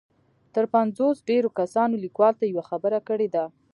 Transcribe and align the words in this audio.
تر 0.53 0.65
پنځوس 0.73 1.17
ډېرو 1.29 1.49
کسانو 1.59 2.01
ليکوال 2.03 2.33
ته 2.39 2.45
يوه 2.51 2.63
خبره 2.69 2.99
کړې 3.07 3.27
ده. 3.35 3.45